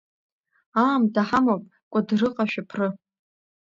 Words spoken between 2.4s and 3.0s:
шәыԥры!